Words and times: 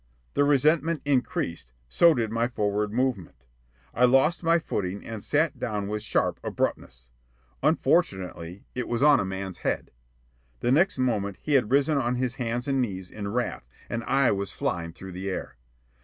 The 0.33 0.43
resentment 0.43 1.03
increased, 1.05 1.73
so 1.87 2.15
did 2.15 2.31
my 2.31 2.47
forward 2.47 2.91
movement. 2.91 3.45
I 3.93 4.05
lost 4.05 4.41
my 4.41 4.57
footing 4.57 5.05
and 5.05 5.23
sat 5.23 5.59
down 5.59 5.87
with 5.87 6.01
sharp 6.01 6.39
abruptness. 6.43 7.09
Unfortunately, 7.61 8.65
it 8.73 8.87
was 8.87 9.03
on 9.03 9.19
a 9.19 9.25
man's 9.25 9.59
head. 9.59 9.91
The 10.61 10.71
next 10.71 10.97
moment 10.97 11.37
he 11.39 11.53
had 11.53 11.69
risen 11.69 11.99
on 11.99 12.15
his 12.15 12.37
hands 12.41 12.67
and 12.67 12.81
knees 12.81 13.11
in 13.11 13.27
wrath, 13.27 13.67
and 13.91 14.03
I 14.05 14.31
was 14.31 14.51
flying 14.51 14.91
through 14.91 15.11
the 15.11 15.29
air. 15.29 15.55